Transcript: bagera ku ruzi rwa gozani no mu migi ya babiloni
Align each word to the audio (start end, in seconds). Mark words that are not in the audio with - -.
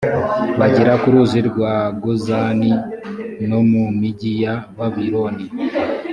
bagera 0.59 0.93
ku 1.01 1.07
ruzi 1.13 1.39
rwa 1.49 1.73
gozani 2.03 2.71
no 3.49 3.59
mu 3.69 3.83
migi 3.99 4.31
ya 4.43 4.53
babiloni 4.77 5.45